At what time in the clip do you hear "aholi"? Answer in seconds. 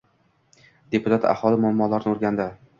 1.35-1.63